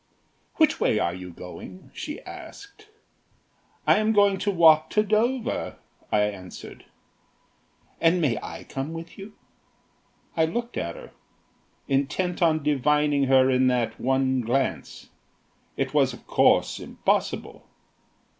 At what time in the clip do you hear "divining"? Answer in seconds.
12.63-13.25